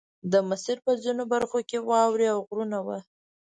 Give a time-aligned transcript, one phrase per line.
[0.31, 2.97] د مسیر په ځینو برخو کې واورې او غرونه وو